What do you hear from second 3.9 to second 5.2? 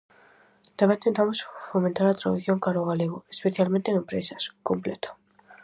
empresas", completa.